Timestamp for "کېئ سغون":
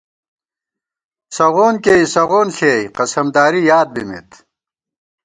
1.83-2.47